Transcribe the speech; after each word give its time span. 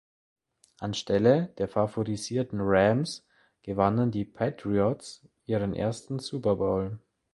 Anstelle 0.79 1.53
der 1.59 1.67
favorisierten 1.67 2.57
Rams 2.59 3.23
gewannen 3.61 4.09
die 4.09 4.25
Patriots 4.25 5.21
ihren 5.45 5.75
ersten 5.75 6.17
Super 6.17 6.55
Bowl. 6.55 6.97